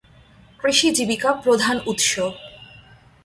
কৃষি 0.59 0.87
জীবিকা 0.91 1.29
প্রধান 1.43 1.77
উৎস। 1.85 2.09